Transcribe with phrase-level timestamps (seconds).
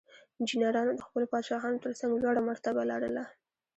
[0.39, 3.23] انجینرانو د خپلو پادشاهانو ترڅنګ لوړه مرتبه لرله.